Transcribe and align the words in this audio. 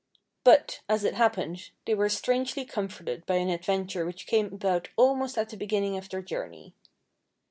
But, 0.43 0.79
as 0.89 1.03
it 1.03 1.13
happened, 1.13 1.69
they 1.85 1.93
were 1.93 2.09
strangely 2.09 2.65
comforted 2.65 3.23
by 3.27 3.35
an 3.35 3.49
adventure 3.49 4.03
which 4.03 4.25
came 4.25 4.47
about 4.47 4.89
almost 4.95 5.37
at 5.37 5.49
the 5.49 5.57
beginning 5.57 5.95
of 5.95 6.09
their 6.09 6.23
journey. 6.23 6.73